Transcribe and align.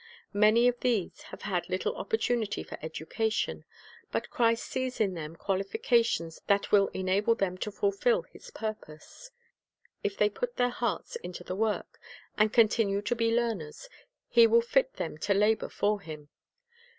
Many 0.33 0.67
of 0.67 0.79
these 0.79 1.21
have 1.29 1.43
had 1.43 1.69
little 1.69 1.95
opportunity 1.95 2.63
for 2.63 2.75
education; 2.81 3.65
but 4.11 4.31
Christ 4.31 4.65
sees 4.65 4.99
in 4.99 5.13
them 5.13 5.35
qualifications 5.35 6.41
that 6.47 6.71
will 6.71 6.87
enable 6.87 7.35
them 7.35 7.55
to 7.59 7.71
fulfil 7.71 8.23
His 8.23 8.49
purpose. 8.49 9.29
If 10.03 10.17
they 10.17 10.27
put 10.27 10.55
their 10.57 10.69
hearts 10.71 11.17
into 11.17 11.43
the 11.43 11.55
work, 11.55 11.99
and 12.35 12.51
continue 12.51 13.03
to 13.03 13.15
be 13.15 13.31
learners, 13.31 13.89
He 14.27 14.47
will 14.47 14.61
fit 14.63 14.93
them 14.95 15.19
to 15.19 15.35
labor 15.35 15.69
for 15.69 16.01
Him. 16.01 16.29